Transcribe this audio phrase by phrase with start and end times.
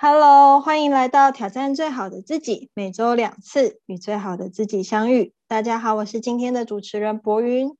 [0.00, 5.34] Hello，欢迎来到挑战最好的自己，每周两次与最好的自己相遇。
[5.48, 7.76] 大家好，我是今天的主持人博云。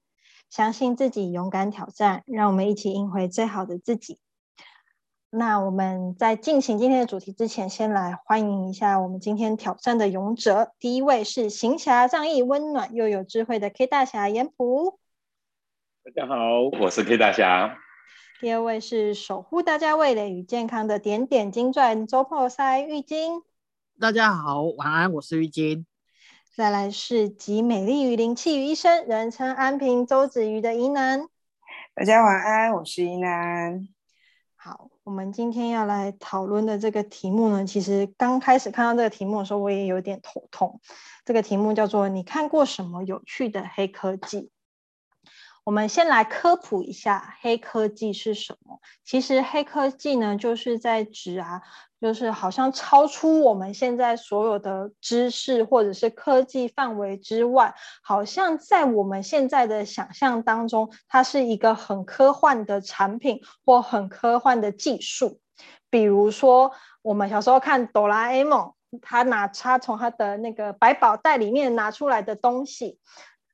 [0.50, 4.18] 相信自己，勇敢挑战，让我们一起赢回最好的自己。
[5.30, 10.73] 那我们在进行今天的主题之前，先来欢迎一下我们今天挑战的勇者。
[10.80, 14.98] 第一位是行侠仗义、温暖又有智慧的 K 大侠严普。
[16.03, 16.35] 大家好，
[16.80, 17.79] 我是 K 大侠。
[18.41, 23.42] 第二位是守护大家味蕾与健康的点点金钻周破塞玉金。
[23.98, 25.84] 大家好，晚安，我是玉金。
[26.55, 31.27] 再来是集美丽与灵气于一身，人称安平周子瑜的宜南。
[31.95, 33.88] 大家晚安，我是宜南。
[34.55, 40.80] 好，我们今天要来讨论的这个题目呢，其实刚开始看到这个题目的时候，我也有点头痛。
[41.25, 44.52] 这个题目叫做“你看过什么有趣的黑科技？”
[45.65, 48.80] 我们先来科普一下黑科技是什么。
[49.05, 51.61] 其实黑科技呢，就是在指啊，
[52.01, 65.41] 就是好像超出我们现在所有的知识或者是科技范围之外，好像在我们现在的想象当中，它是一个很科幻的产品或很科幻的技术。
[65.91, 66.72] 比如说，
[67.03, 68.72] 我们小时候看哆啦 A 梦，
[69.03, 72.98] 他拿他从他的那个百宝袋里面拿出来的东西。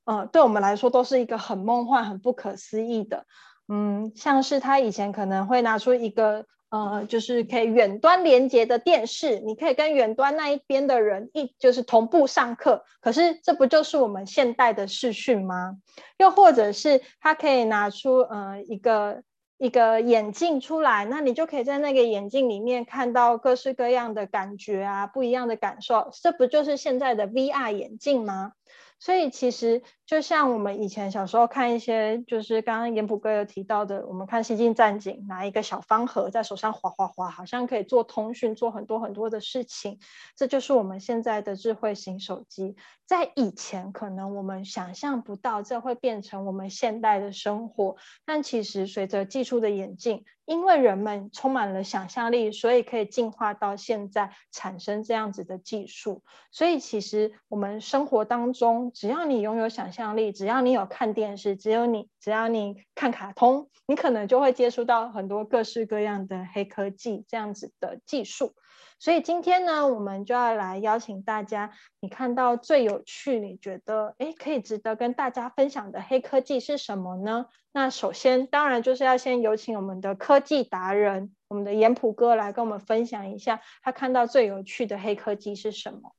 [0.06, 3.24] 嗯，对我们来说都是一个很梦幻、很不可思议的。
[3.68, 12.84] 嗯，像是他以前可能会拿出一个，呃，就是可以远端连接的电视，你可以跟远端那一边的人一就是同步上课。
[13.00, 15.78] 可是这不就是我们现代的视讯吗？
[16.18, 19.22] 又或者是他可以拿出，呃，一个
[19.56, 26.10] 一个眼镜出来，那你就可以在那个眼镜里面看到各式各样的感觉啊，不一样的感受。
[26.12, 28.52] 这不就是现在的 VR 眼镜吗？
[28.98, 39.98] 所以其实就像我们以前小时候看一些，就是刚刚严普哥有提到的，我们看《西境战警》，拿一个小方盒在手上划划划，好像可以做通讯，做很多很多的事情。
[40.36, 42.76] 这就是我们现在的智慧型手机。
[43.06, 56.22] 在以前，可能我们想象不到这会变成我们现代的生活，但其实随着技术的演进，因为人们充满了想象力，所以可以进化到现在产生这样子的技术。
[56.50, 68.54] 所以其实我们生活当中，只要你拥有想象力，只要你有看电视，只有你只要你看卡通，你可能就会接触到很多各式各样的黑科技这样子的技术。
[68.98, 77.46] 所以今天呢，我们就要来邀请大家，你看到最有趣，你觉得诶可以值得跟大家分享的黑科技是什么呢？
[77.72, 86.14] 那首先当然就是要先有请我们的科技达人，我们的严普哥来跟我们分享一下，他看到最有趣的黑科技是什么？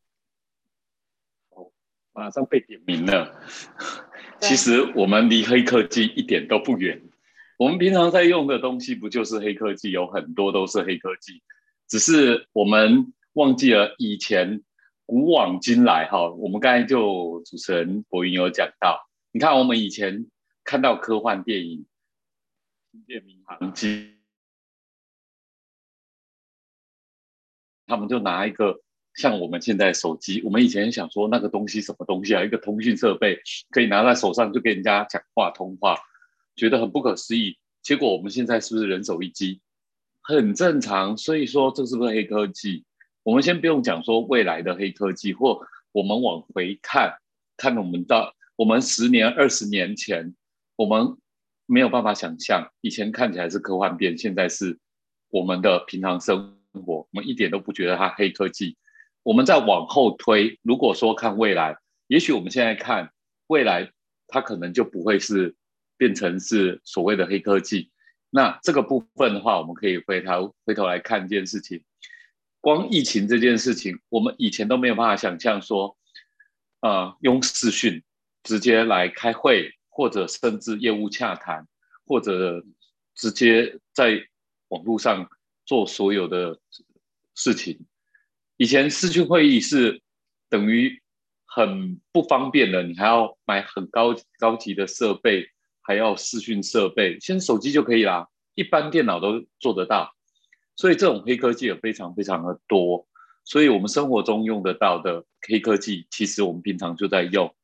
[1.49, 1.71] 哦，
[2.13, 3.41] 马上被点名了。
[4.41, 7.01] 其实我们离黑科技一点都不远，
[7.57, 9.91] 我们平常在用的东西不就是黑科技？
[9.91, 11.41] 有很多都是黑科技。
[11.87, 14.63] 只是我们忘记了以前
[15.05, 20.25] 古往今来哈，我们刚才就主持人博云有讲到，你看我们以前
[20.63, 21.85] 看到科幻电影
[23.05, 23.87] 《电民航机》，
[27.85, 28.81] 他们就拿一个
[29.13, 35.95] 像我们现在手机，我们以前想说那个东西什么东西啊，一个通讯设备可以拿在手上就跟人家讲话通话，
[36.55, 37.59] 觉得很不可思议。
[37.83, 39.61] 结果我们现在是不是人手一机？
[40.27, 42.83] 很正常，所以说这是不是黑科技？
[43.21, 45.59] 我们先不用讲说未来的黑科技，或
[45.91, 47.15] 我们往回看，
[47.57, 50.33] 看我们到我们十年、二十年前，
[50.77, 51.15] 我们
[51.67, 54.79] 没有办法想象，以前看起来是科幻片，现在是
[55.29, 58.77] 我们的平常生活，我们一点都不觉得它黑科技。
[59.21, 61.77] 我们再往后推，如果说看未来，
[62.07, 63.11] 也许我们现在看
[63.47, 63.91] 未来，
[64.27, 65.55] 它可能就不会是
[65.97, 67.91] 变成是所谓的黑科技。
[68.35, 71.81] 那这个部分的话，我们可以回头回头来看一件事情。
[72.59, 75.97] 光疫情这件事情，我们以前都没有办法想象说，
[76.81, 78.03] 呃，用视讯
[78.43, 81.65] 直接来开会，或者甚至业务洽谈，
[82.05, 82.61] 或者
[83.15, 84.21] 直接在
[84.67, 85.29] 网络上
[85.65, 86.59] 做所有的
[87.35, 87.85] 事情。
[88.57, 90.01] 以前视讯会议是
[90.49, 91.01] 等于
[91.45, 95.51] 很不方便的，你还要买很高高级的设备。
[95.85, 100.11] 还要视讯设备，现在手机就可以啦，一般电脑都做得到。
[100.75, 103.07] 所以这种黑科技也非常非常的多。
[103.43, 107.55] 所以我们生活中用得到的黑科技，其实我们平常就在用。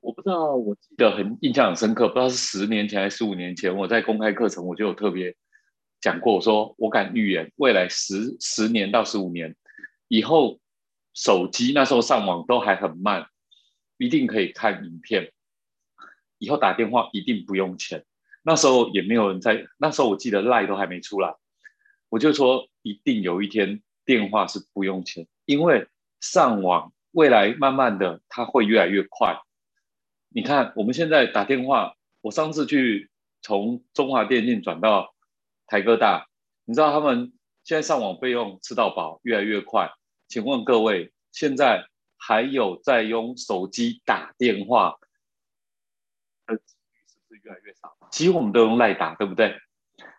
[0.00, 5.36] 我不知道，我记得很印象很深刻，不知道是十年前还是十五年前，我在公开课程我就有特别
[6.00, 9.54] 讲过，我说我敢预言未来十十年到十五年
[10.08, 10.58] 以后，
[11.14, 13.26] 手机那时候上网都还很慢，
[13.98, 15.30] 一定可以看影片。
[16.40, 18.04] 以后打电话一定不用钱，
[18.42, 19.66] 那时候也没有人在。
[19.76, 21.36] 那时候我记得赖都还没出来，
[22.08, 25.86] 我就说一定有一天电话是不用钱，因为
[26.20, 29.38] 上网未来慢慢的它会越来越快。
[30.30, 33.10] 你看我们现在打电话，我上次去
[33.42, 35.14] 从中华电信转到
[35.66, 36.26] 台哥大，
[36.64, 37.34] 你知道他们
[37.64, 39.90] 现在上网费用吃到饱，越来越快。
[40.26, 41.86] 请问各位，现在
[42.16, 44.96] 还有在用手机打电话
[46.50, 47.96] 的几率是不是越来越少？
[48.10, 49.56] 几乎我们都用赖打，对不对？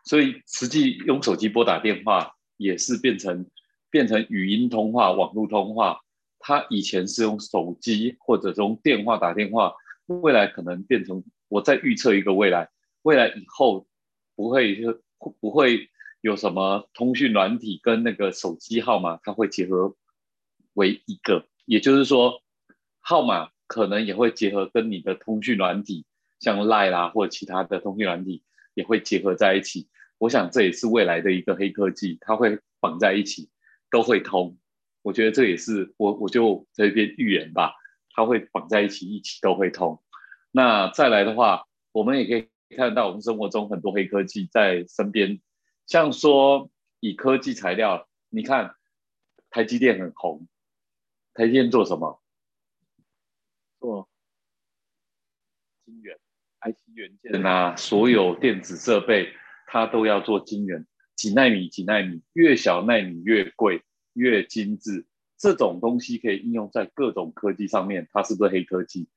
[0.04, 3.50] 所以实际用手机拨打电话也是变成
[3.90, 6.02] 变成语音通话、网络通话。
[6.44, 9.74] 他以前是用手机或者用电话打电话，
[10.08, 12.70] 未来可能变成我在预测一个未来，
[13.04, 13.86] 未来以后
[14.36, 15.00] 不会就
[15.40, 15.92] 不会
[16.22, 19.96] 有什么通讯软体跟那个手机号码，它会结合
[20.74, 22.42] 为一个，也就是说
[23.02, 26.06] 号码可能也会结合跟你的通讯软体，
[26.42, 28.44] 像赖啦或者其他的通讯软体。
[28.74, 33.50] 也会结合在一起，我想这也是未来的一个黑科技，它会绑在一起，
[33.90, 34.58] 都会通。
[35.02, 37.74] 我觉得这也是我我就这边预言吧，
[38.12, 40.02] 它会绑在一起，一起都会通。
[40.52, 45.42] 那再来的话，我们也可以看到我们生活中很多黑科技在身边，
[45.86, 46.72] 像说
[47.02, 48.76] 以科技材料，你看
[49.50, 50.48] 台积电很红，
[51.34, 52.22] 台积电做什么？
[53.82, 54.08] 做
[55.86, 56.18] 晶圆。
[56.62, 59.34] IC 元件啊，所有电子设备
[59.68, 60.86] 它都要做晶圆，
[61.16, 63.82] 几纳米几纳米，越小纳米越贵，
[64.14, 65.06] 越精致。
[65.38, 69.08] 这种东西可以应用在各种科技上面，它是不是黑科技？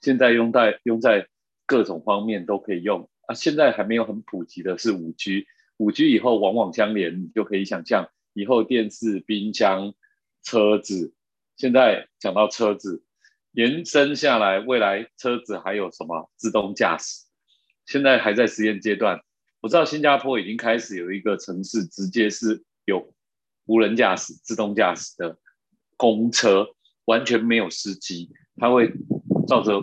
[0.00, 1.28] 现在用在用在
[1.66, 3.34] 各种方面都可以用啊。
[3.34, 5.46] 现在还没有很普及的是五 G，
[5.76, 9.94] 五 G 以后网网相连，你就可以想象以后电视、冰箱、
[10.42, 11.14] 车子。
[11.56, 13.02] 现在讲到车子。
[13.56, 17.24] 延伸下来，未来车子还有什么自动驾驶？
[17.86, 19.18] 现在还在实验阶段。
[19.62, 23.14] 我知道新加坡已经开始有一个城市，直接是有
[23.64, 25.38] 无人驾驶、自动驾驶的
[25.96, 26.68] 公车，
[27.06, 28.92] 完全没有司机，它会
[29.48, 29.82] 照着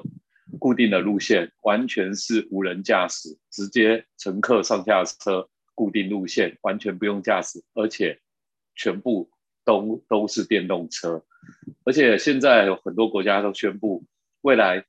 [0.59, 8.21] 固定的路线，完全是无人驾驶，直接乘客上下车，固定路线，完全不用驾驶，而且
[8.75, 9.31] 全部
[9.65, 11.25] 都都是电动车。
[11.83, 14.05] 而且现在有很多国家都宣布，
[14.41, 14.85] 未来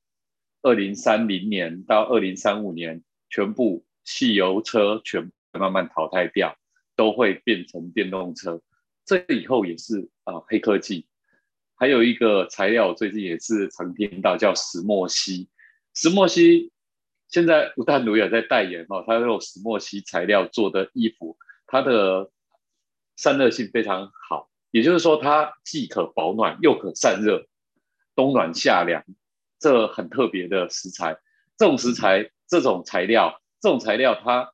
[0.62, 6.56] 二零三零年到二零三五年，全部汽油车全慢慢淘汰掉，
[6.97, 8.62] 都会变成电动车。
[9.05, 11.06] 这以后也是啊，黑科技。
[11.77, 15.49] 还有一个材料，最近也是常听到叫石墨烯。
[15.93, 16.73] 石墨烯
[17.29, 21.37] 现在吴淡如也在代言哦，他用石墨烯材料做的衣服，
[21.67, 22.31] 它的
[23.17, 24.49] 散热性非常好。
[24.75, 27.47] 也就是说，它既可保暖又可散热，
[28.17, 29.05] 冬暖夏凉，
[29.61, 31.17] 这很特别的食材。
[31.56, 34.53] 这种食材、这种材料、这种材料，它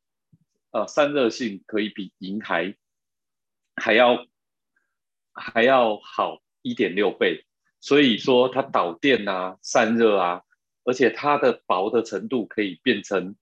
[0.73, 2.77] 呃散热性可以比银还
[3.77, 4.27] 还要
[5.33, 7.47] 还要好一点六倍。
[7.81, 10.43] 所以说，它导电啊、散热啊，
[10.85, 13.37] 而且它的薄的程度可以变成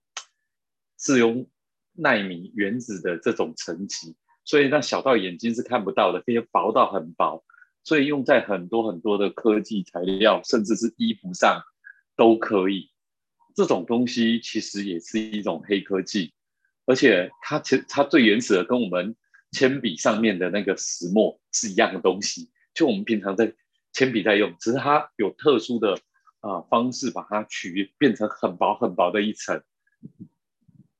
[0.97, 1.45] 是用
[1.91, 4.15] 纳米原子的这种层级。
[4.49, 7.43] 所以那小到眼睛是看不到的，可以薄到很薄，
[7.83, 11.61] 所以用在很多很多的科技材料，甚至是衣服上
[12.15, 12.89] 都可以。
[13.55, 16.33] 这种东西其实也是一种黑科技，
[16.87, 19.15] 而且它其实它最原始的跟我们
[19.51, 23.53] 铅笔上面的那个石墨是一样的东西，就我们平常在
[23.93, 25.99] 铅笔在用，只是它有特殊的
[26.39, 29.61] 啊方式把它取变成很薄很薄的一层。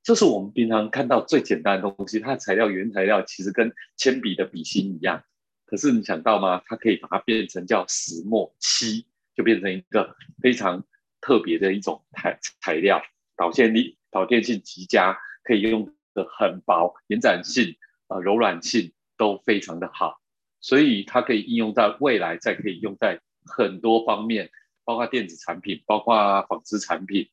[0.10, 5.24] 这是我们平常看到最简单的东西，它的材料原材料其实跟铅笔的笔芯一样，
[5.68, 6.64] 可是你想到吗？
[6.66, 10.84] 它可以把它变成叫石墨烯，就变成一个非常
[11.22, 13.00] 特别的一种材材料，
[13.38, 17.76] 导电力、导电性极佳，可以用的很薄，延展性、
[18.08, 20.20] 呃柔软性都非常的好，
[20.60, 24.50] 所以它可以应用在未来，再可以用在很多方面，
[24.84, 27.30] 包括电子产品，包括纺织产品。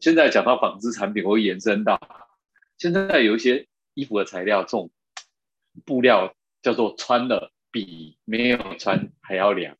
[0.00, 2.00] 现在讲到纺织产品，我会延伸到
[2.76, 4.90] 现在有一些衣服的材料，这种
[5.84, 9.76] 布料叫做穿了比没有穿还要凉，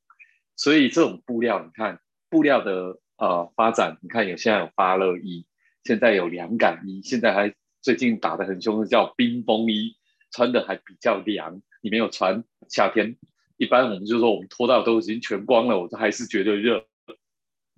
[0.57, 5.47] 所以这种布料，你看布料的呃发展，你看有现在有发热衣，
[5.85, 9.97] 现在有凉感衣，现在还最近打的很凶的叫冰风衣，
[10.33, 13.17] 穿的还比较凉，你没有穿夏天，
[13.57, 16.85] 一般我们就说我们脱到都已经全光了，我都还是觉得热。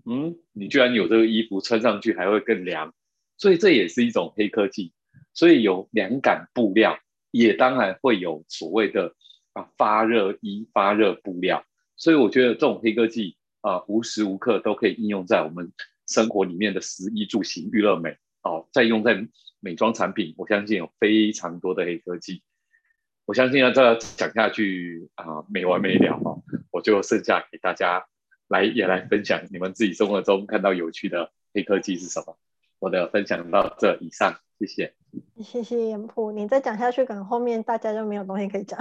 [0.07, 2.95] 嗯，你居然有这个衣服穿上去还会更凉，
[3.37, 4.93] 所以这也是一种黑科技。
[5.33, 6.99] 所以有凉感布料，
[7.31, 9.15] 也当然会有所谓的
[9.53, 11.65] 啊发热衣、发热布料。
[11.97, 15.73] 所以我觉得这种黑科技啊，无时无刻都可以应用在我们
[16.09, 19.27] 生活里面的食衣住行、娱乐美哦，再用在
[19.61, 22.43] 美妆产品，我相信有非常多的黑科技。
[23.27, 26.43] 我相信要这讲下去啊，没完没了哈。
[26.73, 28.05] 我就剩下给大家
[28.51, 32.37] 来也来分享你们自己生活中看到有趣的黑科技是什么。
[32.81, 34.93] 我的分享到这以上，谢谢。
[35.43, 38.79] 谢谢严普，你再讲下去，可能后面大家就没有东西可以讲。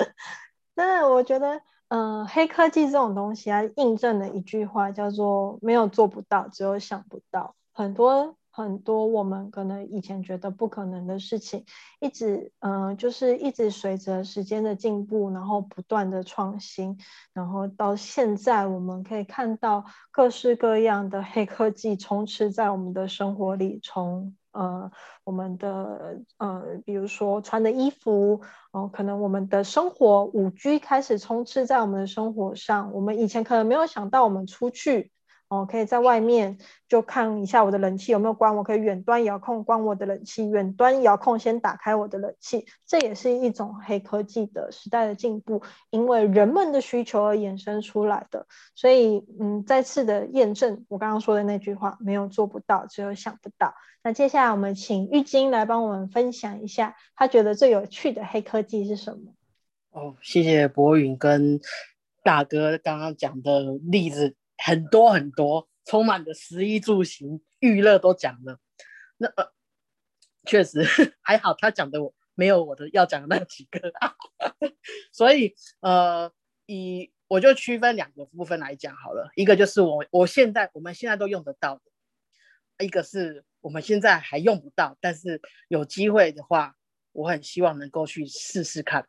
[0.74, 7.54] 那我觉得，嗯，黑科技这种东西啊，印证了一句话，叫做“没有做不到，只有想不到”。
[7.72, 8.36] 很多。
[8.56, 11.66] 很多我们可能以前觉得不可能的事情，
[12.00, 16.98] 一直嗯，就是一直随着时间的进步，然后不断的创新，
[17.34, 24.90] 然后到现在我们可以看到各式各样的黑科技充斥在我们的生活里，从呃
[25.24, 28.40] 我们的呃比如说穿的衣服，
[28.72, 35.12] 哦，可能我们的生活五 G 开始充斥在我们的生活上，我们以前可能没有想到我们出去。
[35.48, 48.48] 哦，可以在外面就看一下我的冷气有没有关，我可以远端遥控关我的冷气，远端遥控先打开我的冷气，这也是一种黑科技的时代的进步，因为人们的需求而衍生出来的。
[48.74, 53.72] 所以，嗯，再次的验证我刚刚说的那句话，没有做不到，只有想不到。
[54.02, 59.32] 那接下来我们请玉晶来帮我们分享一下，他觉得最有趣的黑科技是什么？
[59.92, 61.60] 哦，谢谢博云跟
[62.24, 64.34] 大哥刚刚讲的例子。
[64.58, 68.58] 很多很多，充满的食衣住行娱乐都讲了，
[69.18, 69.52] 那呃，
[70.44, 70.80] 确实
[71.22, 73.92] 还好，他讲的我没有我的要讲的那几个，
[75.12, 76.32] 所以呃，
[76.66, 86.74] 以我就区分两个部分来讲好了，一个就是我我现在我们现在都用得到的，一个是我们现在还用不到，但是有机会的话，
[87.12, 89.06] 我很希望能够去试试看。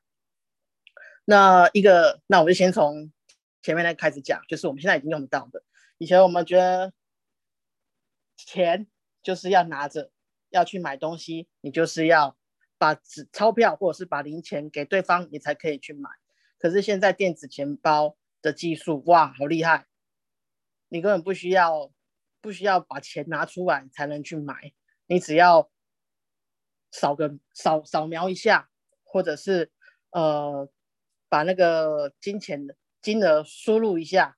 [1.25, 3.12] 那一个，那我就先从。
[3.67, 5.62] 前面来开始讲，就是我们现在已经用得到的。
[5.97, 6.93] 以前我们觉得
[8.38, 8.88] 钱
[9.21, 10.09] 就是要拿着，
[10.47, 12.38] 要去买东西，你就是要
[12.77, 16.09] 把纸钞票或者是把零钱给对方，你才可以去买。
[16.57, 19.88] 可是现在电子钱包的技术，哇，好厉害！
[20.88, 21.91] 你根本不需要
[22.39, 24.71] 不需要把钱拿出来才能去买，
[25.07, 25.69] 你只要
[26.89, 28.69] 扫个扫扫描一下，
[29.03, 29.74] 或者是
[30.12, 30.69] 呃
[31.27, 32.77] 把那个金钱的。
[33.07, 34.35] 金额输入一下，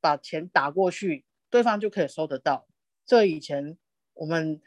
[0.00, 2.68] 把钱打过去，对方就可以收得到。
[3.04, 3.76] 这以前
[4.14, 4.62] 我们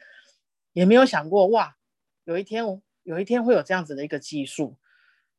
[0.74, 1.78] 也没有想过，哇，
[2.26, 2.66] 有一天
[3.04, 4.76] 有一天会有这样子的一个技术，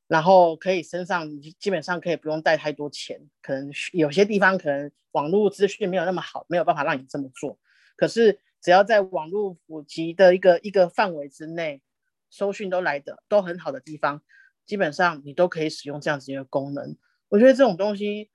[0.06, 3.20] 然后可以身上基本上可以不用带太多钱。
[3.42, 7.58] 可能有些地方可能网络资讯没有那么好，没有办法让你这么做。
[7.96, 11.82] 可是只要在网络普及的一个一个范围之内，
[12.30, 14.22] 收讯都来的都很好的地方，
[14.64, 16.96] 基本上你都可以使用这样子一个功能。
[17.36, 18.30] 我觉得这种东西，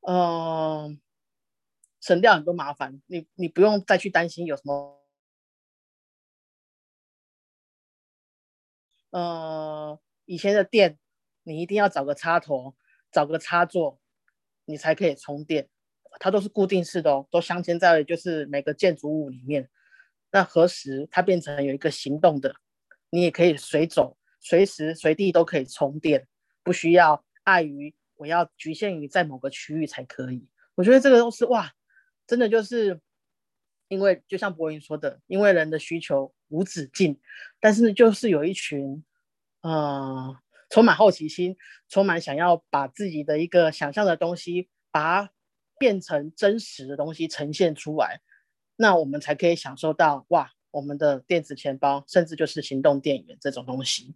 [0.00, 1.00] 嗯，
[2.00, 3.00] 省掉很多麻烦。
[3.06, 5.00] 你你不用再去担心有什么，
[9.10, 10.98] 呃，以前的电，
[11.44, 12.74] 你一定要找个插头，
[13.12, 14.00] 找个插座，
[14.64, 15.68] 你才可以充电。
[16.18, 19.70] 它都是固定式的哦，都镶嵌在就是每个建筑物里面。
[20.32, 22.56] 那何时它变成有一个行动的，
[23.10, 26.26] 你也可以随走，随时随地都可以充电，
[26.64, 27.94] 不需要碍于。
[28.22, 31.72] 我要局限于在某个区域才可以，我觉得这个都是哇，
[32.24, 33.00] 真的就是
[33.88, 37.18] 因为就像博云说的，因为人的需求无止境，
[37.58, 39.04] 但是就是有一群
[39.62, 40.36] 呃
[40.70, 41.56] 充满好奇心、
[41.88, 45.32] 充满想要把自己的一个想象的东西，把它
[45.76, 48.20] 变成真实的东西呈现出来，
[48.76, 54.14] 那我们才可以享受到哇，我们的电子钱包，甚至就是行动电源这种东西。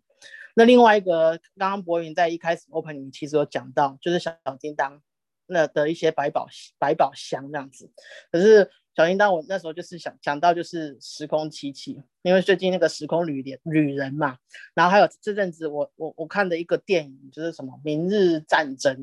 [0.58, 5.02] 那另外一个，刚刚博云在一开始 open 里面其实有讲到，就是小叮当
[5.44, 6.48] 那的一些百宝
[6.78, 7.92] 百宝箱这样子。
[8.32, 14.38] 可是小叮当，我那时候就是想讲到就是时空机器，因为最近那个时空旅旅旅人嘛，
[14.72, 18.96] 然后还有这阵子我我我看的一个电影就是什么《明日战争》，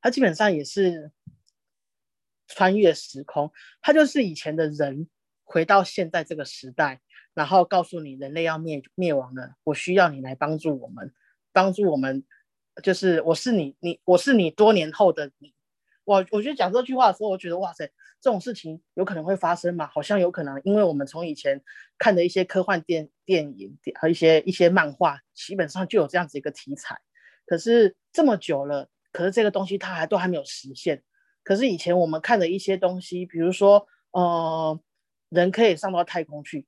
[0.00, 1.10] 它基本上也是
[2.46, 3.50] 穿越时空，
[3.82, 5.08] 它就是以前的人
[5.42, 7.00] 回到现在这个时代。
[7.34, 11.12] 然后告诉你，人类要灭灭亡了，我需要你来帮助我们，
[11.52, 12.24] 帮助我们，
[12.82, 15.54] 就是我是你，你我是你多年后的你。
[16.04, 17.86] 我我觉得讲这句话的时候，我觉得哇塞，
[18.20, 19.86] 这种事情有可能会发生吗？
[19.86, 21.62] 好像有可能，因为我们从以前
[21.98, 27.00] 看的一些科幻电电影和一些一些漫画，基本上就有这样子一个题材。
[27.46, 31.02] 可是这么久了，可是这个东西它还都还没有实现。
[31.44, 34.80] 可是以前我们看的一些东西，比如说呃，
[35.28, 36.66] 人可以上到太空去。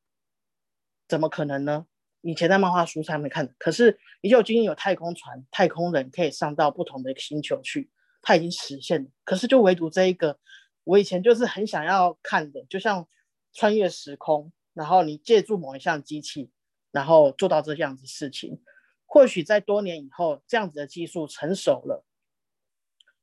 [1.12, 1.86] 怎么可能呢？
[2.22, 7.90] 以前在漫画书上面看的，可是已经有今天有太空船、太空人可以上到不同的星球去，
[8.22, 9.10] 它已经实现了。
[9.22, 10.38] 可是就唯独这一个，
[10.84, 13.06] 我以前就是很想要看的，就像
[13.52, 16.50] 穿越时空，然后你借助某一项机器，
[16.92, 18.62] 然后做到这样子事情，
[19.04, 22.06] 或许在多年以后，这样子的技术成熟了，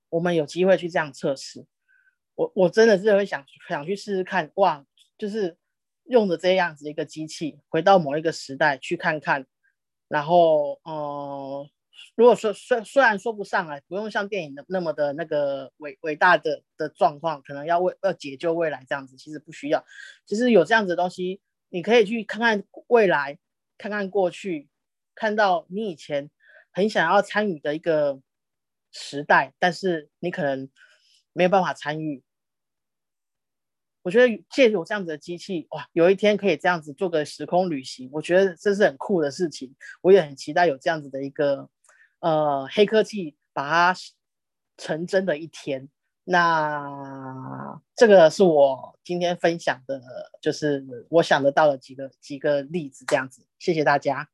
[0.09, 1.65] 我们有机会去这样测试。
[2.35, 4.85] 我我真的是会想想去试试看，哇，
[5.17, 5.57] 就是
[6.09, 9.47] 用的这样子一个机器，回到某一个时代去看看，
[10.09, 11.69] 然后，嗯。
[12.15, 19.85] 如果说虽虽然说不上来，不用像电影的那么的那个伟伟大的的状况，可能要为要解救未来这样子，其实不需要。
[20.25, 23.37] 其实有这样子的东西，你可以去看看未来，
[23.77, 24.69] 看看过去，
[25.13, 26.29] 看到你以前
[26.71, 28.21] 很想要参与的一个
[28.93, 30.69] 时代，但是你可能
[31.33, 32.23] 没有办法参与。
[34.01, 39.75] 我觉得借有这样子的机器，哇，有一天可以这样子做个时空旅行，我觉得这是很酷的事情。
[40.01, 41.69] 我也很期待有这样子的一个。
[42.21, 43.99] 呃，黑科技把它
[44.75, 45.87] 成真的一天，
[46.25, 50.01] 那这个是我今天分享的，
[50.41, 53.45] 就是我想得到的几个几个例子，这样子。
[53.57, 54.27] 谢谢大家，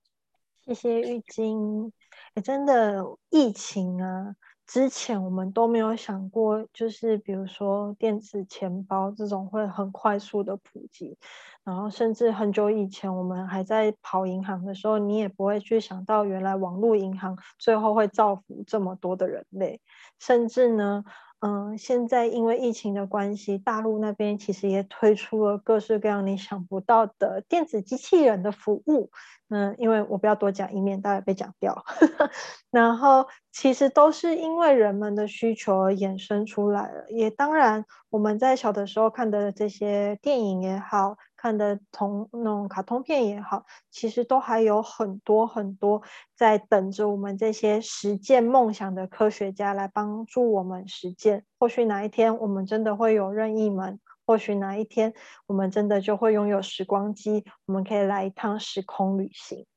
[0.65, 1.93] 谢谢玉晶。
[2.33, 4.35] 哎，真的疫情啊。
[4.67, 11.17] 之前我们都没有想过，就是比如说电子钱包这种会很快速的普及，
[11.63, 19.81] 然后甚至很久以前我们还在跑银行的时候，你也不会去想到原来网络银行最后会造福这么多的人类，
[20.19, 21.03] 甚至呢。
[21.45, 29.11] 嗯，现在因为疫情的关系，大陆那边其实也推出了各式各样你想不到的电子机器人的服务。
[29.49, 31.85] 嗯，因为我不要多讲，以免大家被讲掉。
[32.71, 37.05] 然后其实都是因为人们的需求而衍生出来了。
[37.09, 41.15] 也当然，我们在小的时候看的这些电影也好。
[41.45, 46.01] 看的同那种卡通片也好，其实都还有很多很多
[46.35, 51.45] 在等着我们这些实践梦想的科学家来帮助我们实践。
[51.59, 55.13] 或许哪一天我们真的会有任意门，或许哪一天
[55.45, 59.67] 我们真的就会拥有时光机，我们可以来一趟时空旅行。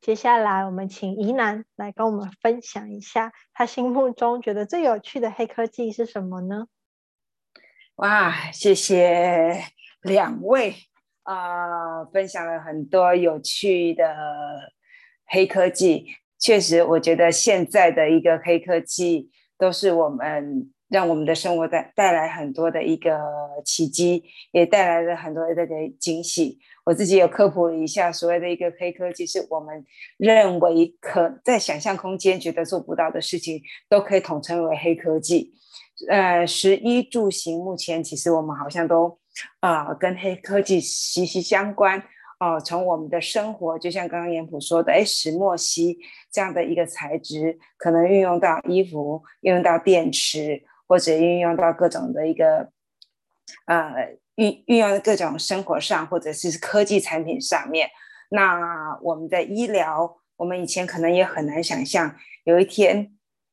[0.00, 6.66] 接下来，我们请宜南来跟我们分享一下他心目中觉得最有趣的黑科技是什么呢？
[7.96, 9.64] 哇，谢谢
[10.00, 10.89] 两位。
[11.22, 14.04] 啊，分享了很多有趣的
[15.26, 16.06] 黑科技。
[16.38, 23.20] 确实，我觉得现在的一个黑科技都是我们让我们的生活带带来很多的一个
[23.62, 26.58] 奇迹，也带来了很多的个惊喜。
[26.86, 29.84] 我自己有科普一下，所谓的一个黑科技，是我们
[30.16, 35.52] 认为可在想象空间觉得做不到的事情，都可以统称为黑科技。
[36.08, 39.19] 呃，食衣住行，目前其实我们好像都。
[39.60, 42.02] 啊，跟黑科技息息相关
[42.38, 42.60] 哦。
[42.60, 45.98] 从我们的生活，就像刚刚严普说的，哎，石墨烯
[46.30, 52.70] 这样的一个材质，可能运用到衣服，运用到电池，或者运用到各种的一个
[53.66, 57.88] 呃运运用各种生活上，或者是科技产品上面。
[58.30, 63.12] 那我们的医疗，我们以前可能也很难想象，有一天，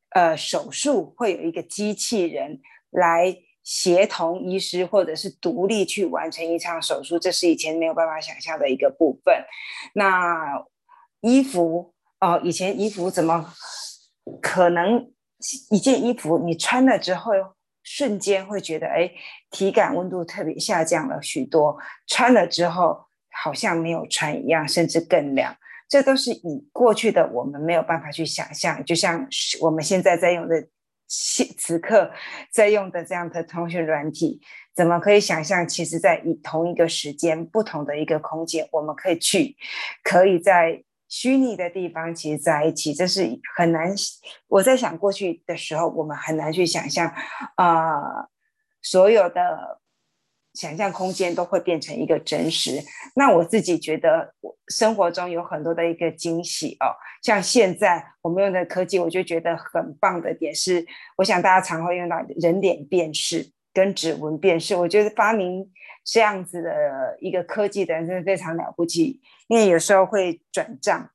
[0.10, 2.60] 呃，手术会有一个机器人
[2.90, 3.38] 来。
[3.68, 9.44] 协同医师或者是独立去完成一场手术，这是以前没有办法想象的一个部分。
[9.94, 10.58] 那
[11.20, 13.54] 衣服哦，以前衣服怎么
[14.42, 15.12] 可能
[15.70, 17.34] 一件衣服你穿了之后，
[17.84, 19.12] 瞬间会觉得哎，
[19.52, 21.78] 体感温度特别下降了许多，
[22.08, 22.98] 穿了之后
[23.32, 25.54] 好像没有穿一样，甚至更凉。
[25.90, 29.28] 这都是以过去的我们没有办法去想象，就像
[29.60, 30.70] 我们现在在用的。
[31.08, 32.12] 现此刻
[32.52, 34.41] 在用的这样的通讯软体，
[34.76, 35.67] 怎么可以想象？
[35.67, 39.56] 其实，在以同一个时间、不同的一个空间，我们可以去，
[40.04, 43.93] 可以在虚拟的地方，其实在一起，这是很难。
[44.48, 47.13] 我在想过去的时候，我们很难去想象，
[47.56, 48.28] 啊，
[48.82, 49.82] 所有的。
[50.58, 52.82] 想象空间都会变成一个真实。
[53.15, 56.89] 那我自己觉得，我生活中有很多的一个惊喜哦。
[57.22, 60.84] 像现在我们用的科技，我就觉得很棒的点是，
[61.17, 64.76] 我想大家常会用到人脸辨识跟指纹辨识。
[64.76, 65.72] 我觉得发明
[66.04, 71.12] 这样子的一个科技的人真的非常了不起，因为有时候会转账，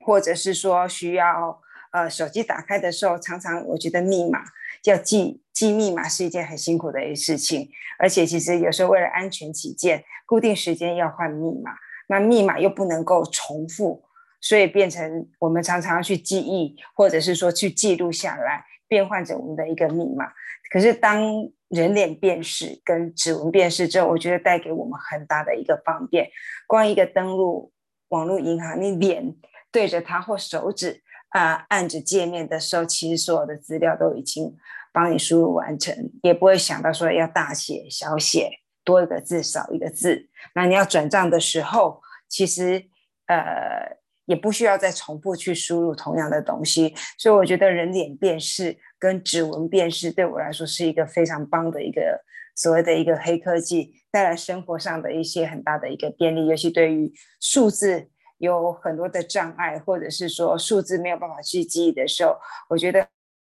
[0.00, 1.60] 或者是说需要
[1.92, 4.40] 呃手机打开的时候，常常我觉得密码。
[4.84, 11.72] 要记记密码是一件很辛苦的一事情，而且其实有时候为了安全起见，固定时间要换密码，
[12.08, 14.04] 那密码又不能够重复，
[14.40, 20.26] 所以变成我们常常要去记忆，或者是说去记录下来，变换着我们的一个密码。
[20.70, 21.22] 可是当
[21.68, 26.28] 人脸辨识跟指纹辨识之后，我觉得带给我们很大的一个方便。
[26.66, 27.72] 光一个登录
[28.08, 29.34] 网络银行，你脸
[29.70, 31.02] 对着它或手指。
[31.30, 34.56] 啊，按着界面的时候，其实所有的资料都已经
[34.94, 38.48] 帮你输入完成，也不会想到说要大写、小写，
[38.84, 40.28] 多一个字、少一个字。
[40.54, 42.88] 那你要转账的时候，其实
[43.26, 46.94] 呃也不需要再重复去输入同样的东西。
[47.18, 52.22] 所以我觉得人脸辨识跟指纹辨识对我来说是一个非常棒的一个
[52.54, 63.08] 所谓的一个黑科技，带来生活上的一些很大的一个便利，尤其对于数字有很多的障碍，或者是说数字没有办法去记忆的时候，我觉得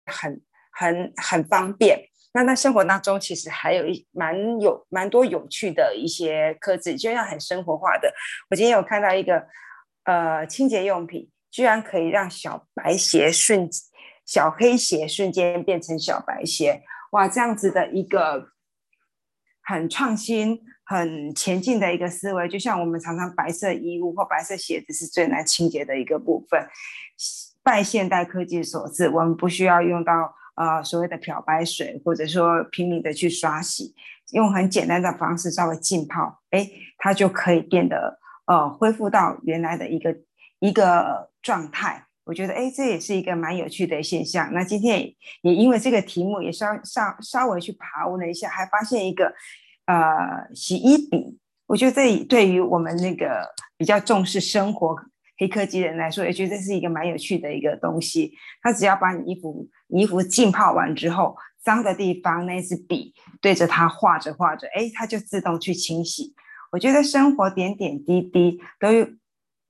[0.05, 0.41] 很
[0.81, 2.09] 很很方便。
[2.33, 8.11] 那在生活当中，其实还有一蛮有蛮多有趣的一些科技，就像很生活化的。
[8.49, 9.47] 我今天有看到一个
[10.05, 13.69] 呃清洁用品，居然可以让小白鞋瞬
[14.25, 17.29] 小黑鞋瞬间变成小白鞋，哇！
[17.29, 18.51] 这样子的一个
[19.65, 26.65] 很创新、很前进的一个思维，就像我们常常白色衣物或白色鞋子是最难清洁的一个部分，
[27.65, 30.37] 拜现代科技所赐，我们不需要用到。
[30.61, 33.95] 啊，所谓的漂白水，或者说拼命的去刷洗，
[34.33, 36.69] 用很简单的方式稍微浸泡，哎，
[36.99, 40.15] 它就可以变得呃恢复到原来的一个
[40.59, 42.05] 一个状态。
[42.25, 44.53] 我觉得哎，这也是一个蛮有趣的现象。
[44.53, 45.01] 那今天
[45.41, 49.33] 也因为这个题目也稍稍稍微去爬问了一下，还发现一个
[49.87, 51.39] 呃洗衣笔。
[51.67, 54.95] 我觉得这对于我们那个比较重视生活。
[55.41, 58.35] 黑科技人来说，也觉得这是一个蛮有趣的一个东西。
[58.61, 66.35] 他只要把你衣服衣服浸泡完之后，脏的地方那支笔对着它画着画着，哎，它就自动去清洗。
[66.73, 69.09] 我觉得生活点点滴滴都有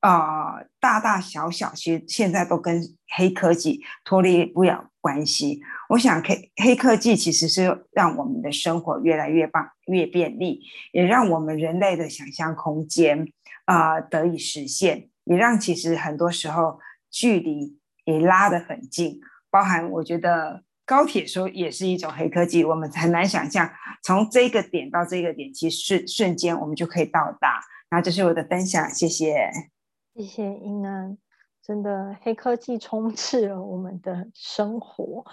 [0.01, 2.83] 啊，大大小小，其实现在都跟
[3.17, 5.61] 黑科技脱离不了关系。
[5.89, 13.29] 我想，黑黑科技其实是让我们的生活越来越棒、越便利，也让我们人类的想象空间
[13.67, 15.07] 啊得以实现。
[15.25, 16.79] 也让其实很多时候
[17.11, 23.71] 距离也拉得很近，包含我觉得高铁说也是一种黑科技，我们很难想象
[24.03, 27.61] 从这个点到这个点，其实瞬瞬间我们就可以到达。
[27.91, 29.51] 那这是我的分享，谢谢，
[30.15, 31.19] 谢谢英安，
[31.63, 35.25] 真的黑科技充斥了我们的生活。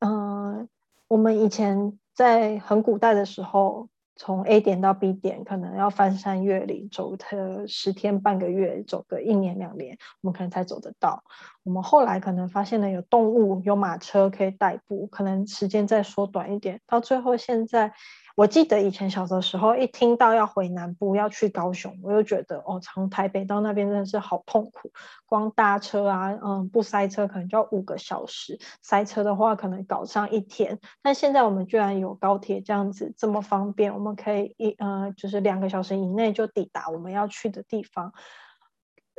[0.00, 0.68] 嗯，
[1.08, 3.88] 我们以前在很古代的时候。
[4.18, 11.22] 从 A 点到 B 点，可能要翻山越岭，走个十天半个月，走个一年两年，我们可能才走得到。
[11.68, 17.92] 我们后来可能发现了有动物、有马车可以代步，可能时间再缩短一点，到最后现在。
[18.34, 24.92] 我记得以前小的时候，一听到要回南部要去高雄，我就觉得哦，从台北到那边真的是好痛苦，
[25.26, 30.78] 光搭车啊，嗯，不塞车可能就要五个小时，塞车的话可能搞上一天。
[31.02, 38.12] 但现在我们居然有高铁这样子这么方便，我们可以一呃，就是两个小时以内就抵达我们要去的地方。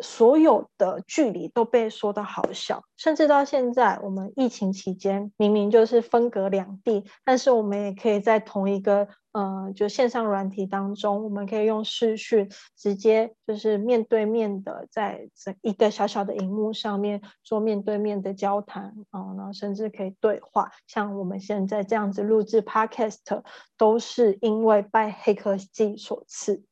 [0.01, 23.43] 所有的距离都被说的好小，甚至到现在，我们疫情期间明明就是分隔两地，但是我们也可以在同一个呃，就线上软体当中，我们可以用视讯直接就是面对面的在这一个小小的荧幕上面做面对面的交谈啊，然后甚至可以对话，像我们现在这样子录制 Podcast，
[23.77, 26.63] 都是因为拜黑科技所赐。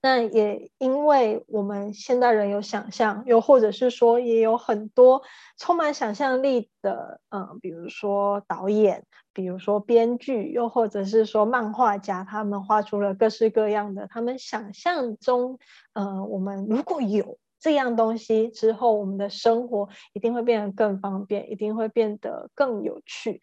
[0.00, 5.22] 那也因为我们现代人有想象，又或者是说也有很多
[5.56, 15.58] 充满想象力的，嗯，比如说导演，比如说编剧，又或者是说漫画家，他们画出了各式各样的他们想象中，
[15.94, 23.40] 嗯，我们如果有这样东西之后，我们的生活一定会变得更方便，一定会变得更有趣。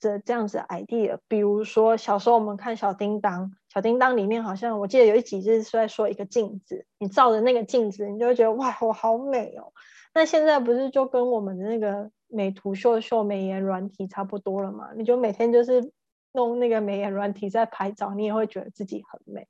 [0.00, 9.72] 的这样子 idea，比如说小时候我们看小叮当，小叮当里面好像我记得有一集就是在说一个镜子，你照着那个镜子，你就会觉得哇，我好美哦。
[10.12, 14.88] 那现在不是就跟我们的那个美图秀秀美颜软体差不多了吗？
[14.96, 15.92] 你就每天就是
[16.32, 19.46] 弄那个美颜软体在拍照，你也会觉得自己很美。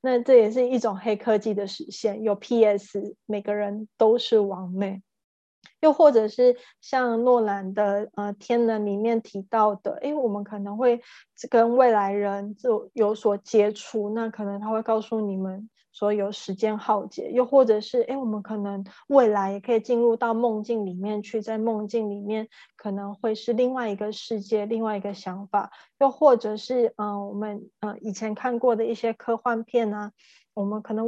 [0.00, 5.02] 那这也是一种黑科技的实现，有 PS，每个人都是完美。
[5.80, 11.00] 又或者是像诺兰的呃《天能》里面提到的，哎，我们可能会
[11.48, 30.12] 跟未来人就有所接触，那可能他会告诉你们说有时间浩劫，又或者是哎，我们可能未来也可以进入到梦境里面去，在梦境里面可能会是另外一个世界，另外一个想法，又或者是嗯，我们呃以前看过的一些科幻片啊，
[30.54, 31.06] 我们可能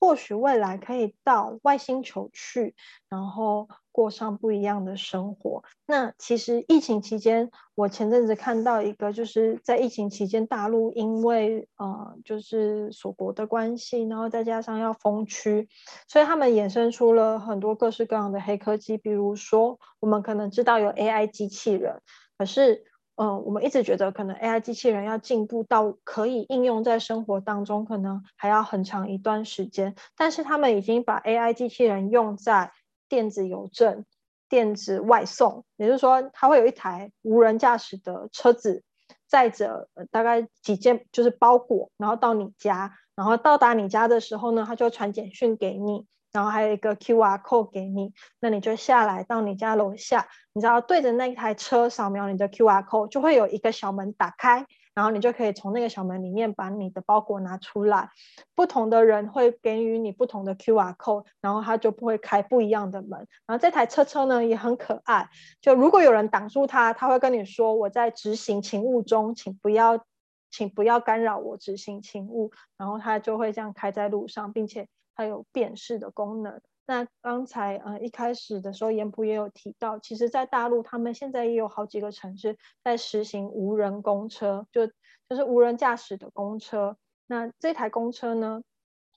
[0.00, 2.74] 或许未来可以到外星球去，
[3.10, 5.62] 然后过上不一样的生活。
[5.86, 15.68] 那其实疫情期间，我前阵子看到一个，就是在疫情期间，大陆因为呃，就是锁国的关系，然后再加上要封区，
[16.08, 18.96] 所以他们衍生出了很多各式各样的黑科技。
[18.96, 22.00] 比如说，我们可能知道有 AI 机器人，
[22.38, 22.84] 可是
[23.22, 29.94] 嗯，我们一直觉得可能 AI 机器人要进步到可以应用在生活当中，可能还要很长一段时间。
[30.16, 32.72] 但是他们已经把 AI 机器人用在
[33.10, 34.06] 电子邮政、
[34.48, 38.84] 电子外送，也就是说，它会有一台无人驾驶的车子，
[39.26, 46.06] 载着大概几件就是包裹，然后到你家，然后到达你家的时候呢，它就传简讯给你。
[46.32, 54.64] 然后还有一个 QR code 给你，那你就下来到你家楼下，你知道对着那台车扫描你的 QR code，就会有一个小门打开，
[54.94, 58.10] 然后你就可以从那个小门里面把你的包裹拿出来。
[58.54, 63.26] 不同的人会给予你不同的 QR code，然后他就不会开不一样的门。
[63.46, 65.28] 然后这台车车呢也很可爱，
[65.60, 70.04] 就如果有人挡住它，他会跟你说我在执行勤务中，请不要，
[70.52, 72.52] 请不要干扰我执行勤务。
[72.78, 74.86] 然后它就会这样开在路上，并且。
[75.20, 76.62] 还有辨识的功能。
[76.86, 84.86] 那刚才呃一开始的时候，严普也有提到，其实，在大陆他们现在也有好几个城市在实行无人公车，就
[85.28, 86.96] 就是无人驾驶的公车。
[87.26, 88.62] 那这台公车呢，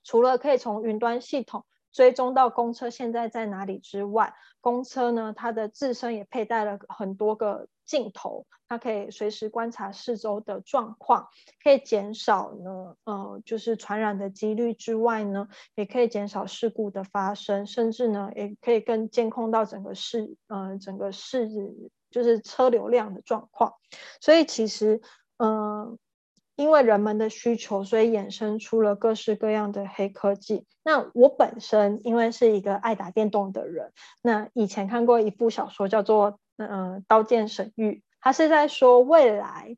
[0.02, 1.64] 除了可以从云端系统
[1.94, 7.66] 追踪到公车现在在哪里之外，公车呢它的自身也佩戴了很多个。
[7.86, 11.28] 镜头，它可以随时观察四周的状况，
[11.62, 21.46] 可以减少呢，呃，就是传染的几率之外呢，也可以减少事故的发生，甚至呢，也可以更监控到整个市，呃，整个市
[22.10, 23.74] 就是车流量的状况。
[24.18, 25.02] 所以其实，
[25.36, 25.98] 嗯，
[26.56, 30.66] 因为人们的需求，所以衍生出了各式各样的黑科技。
[30.82, 36.38] 那我本身因为是一个爱打电动的人，那以前看过一部小说叫做。
[36.56, 39.76] 嗯，刀剑神域，它是在说未来，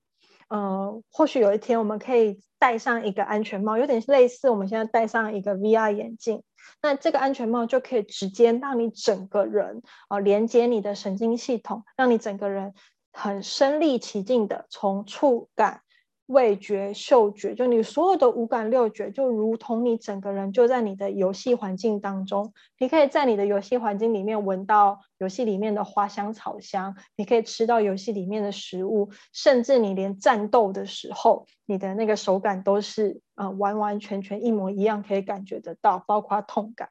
[0.50, 6.42] 嗯，或许有一天我们可以戴上一个安全帽，有点类似我们现在戴上一个 VR 眼镜，
[6.82, 12.74] 那这个安全帽就可以直接让你整个人啊连接你的神经系统，让你整个人
[13.10, 15.80] 很身临其境的从触感。
[16.26, 22.52] 味觉、嗅觉，就你所有的五感六觉，就如同你整个人就在你的游戏环境当中。
[22.78, 36.88] 你可以在你的游戏环境里面闻到游戏里面的花香草香，你可以吃到游戏里面的食物，甚至你连战斗的时候，你的那个手感都是呃完完全全一模一样，可以感觉得到，包括痛感。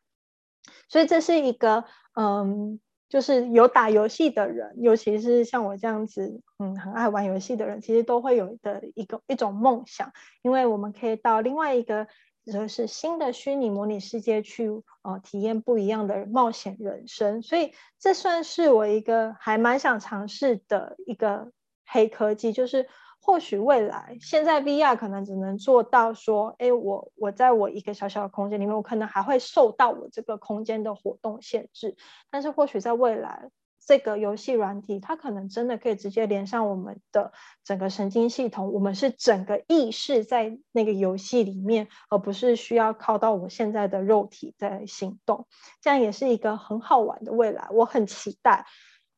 [0.87, 1.83] 所以这是一个
[2.15, 2.79] 嗯。
[3.09, 12.07] 就是有打游戏的人，尤其是像我这样子，嗯，很爱玩游戏的人，其实都会有的一个一种梦想，因为我们可以到另外一个
[12.45, 14.69] 就是新的虚拟模拟世界去，
[15.03, 17.41] 呃，体验不一样的冒险人生。
[17.41, 21.51] 所以这算是我一个还蛮想尝试的一个
[21.85, 22.87] 黑科技，就是。
[23.25, 31.97] 或许未来，现在 VR 可能只能做到说，哎，我我在我一个小小的空间里面，我可能还会受到我这个空间的活动限制。
[32.29, 33.49] 但是或许在未来，
[33.83, 37.33] 这个游戏软体它可能真的可以直接连上我们的
[37.63, 45.47] 整个神经系统，我们是整个意识在那个游戏里面，而不是需要靠到我现在的肉体在行动。
[45.81, 48.67] 这样也是一个很好玩的未来，我很期待。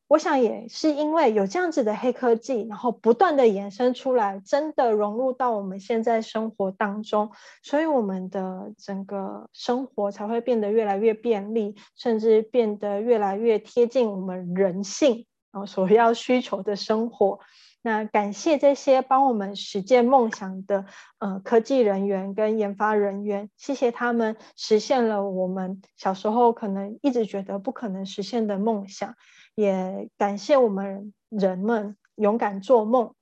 [0.08, 7.30] 我想也是因为有这样子的黑科技，然后不断的延伸出来，真的融入到我们现在生活当中，
[7.62, 17.40] 所以我们的整个生活才会变得越来越便利，甚至变得越来越贴近我们人性啊所要需求的生活。
[17.82, 20.86] 那感谢这些帮我们实现梦想的
[21.18, 29.14] 呃科技人员跟研发人员，谢谢他们实现了我们小时候可能一直觉得不可能实现的梦想。
[29.58, 33.12] 也感谢我们人们勇敢做梦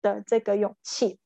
[0.00, 1.18] 的这个勇气，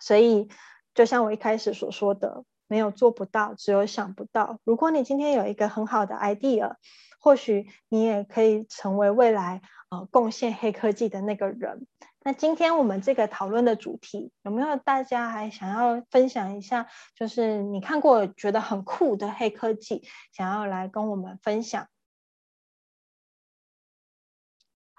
[0.00, 0.48] 所以
[0.92, 4.58] 就像我一开始所说的，没有做不到，只有想不到。
[4.64, 6.74] 如果你今天有一个很好的 idea，
[7.20, 11.86] 或许你也可以成为未来呃贡献黑科技的那个人。
[12.24, 16.88] 那今天我们这个讨论的主题，有没有大家还想要分享一下？
[17.14, 20.02] 就是你看过觉得很酷的黑科技，
[20.32, 21.86] 想要来跟我们分享？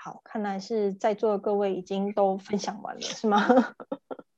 [0.03, 3.45] 好，看来是在座的各位已经都分享完了，是吗？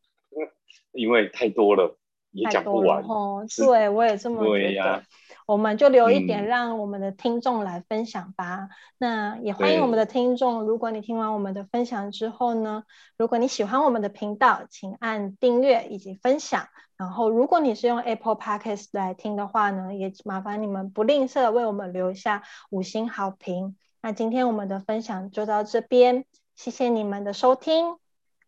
[0.91, 1.97] 因为太多了，
[2.31, 3.45] 也讲不完哦。
[3.57, 5.01] 对，我也这么觉得。
[5.45, 8.67] 我们就留一点，让我们的听众来分享吧。
[8.97, 12.83] 那也欢迎我们的听众，如果你听完我们的分享之后呢，
[13.17, 16.67] 如果你喜欢我们的频道，请按订阅以及分享。
[16.97, 23.77] 然后，如果你是用 Apple Podcast 来听的话呢，也麻烦你们不吝啬为我们留下五星好评。
[24.05, 26.25] 那今天我们的分享就到这边，
[26.57, 27.95] 谢谢你们的收听，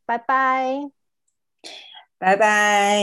[0.06, 0.92] 拜拜，
[2.18, 3.02] 拜拜。